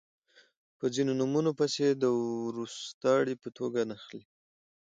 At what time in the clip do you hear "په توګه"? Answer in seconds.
3.41-3.79